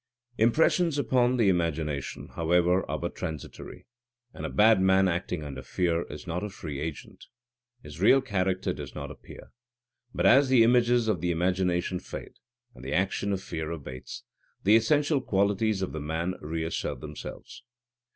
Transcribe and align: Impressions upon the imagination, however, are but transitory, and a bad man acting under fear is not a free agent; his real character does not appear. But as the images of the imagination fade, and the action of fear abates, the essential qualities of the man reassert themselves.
Impressions 0.39 0.97
upon 0.97 1.37
the 1.37 1.47
imagination, 1.47 2.29
however, 2.29 2.83
are 2.89 2.97
but 2.97 3.13
transitory, 3.13 3.85
and 4.33 4.47
a 4.47 4.49
bad 4.49 4.81
man 4.81 5.07
acting 5.07 5.43
under 5.43 5.61
fear 5.61 6.07
is 6.09 6.25
not 6.25 6.43
a 6.43 6.49
free 6.49 6.79
agent; 6.79 7.25
his 7.83 8.01
real 8.01 8.19
character 8.19 8.73
does 8.73 8.95
not 8.95 9.11
appear. 9.11 9.51
But 10.11 10.25
as 10.25 10.49
the 10.49 10.63
images 10.63 11.07
of 11.07 11.21
the 11.21 11.29
imagination 11.29 11.99
fade, 11.99 12.33
and 12.73 12.83
the 12.83 12.93
action 12.93 13.31
of 13.31 13.43
fear 13.43 13.69
abates, 13.69 14.23
the 14.63 14.75
essential 14.75 15.21
qualities 15.21 15.83
of 15.83 15.91
the 15.91 16.01
man 16.01 16.33
reassert 16.41 16.99
themselves. 16.99 17.61